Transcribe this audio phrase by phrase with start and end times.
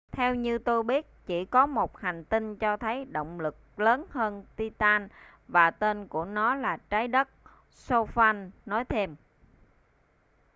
[0.11, 4.45] theo như tôi biết chỉ có một hành tinh cho thấy động lực lớn hơn
[4.55, 5.07] titan
[5.47, 7.29] và tên của nó là trái đất
[7.73, 9.15] stofan nói thêm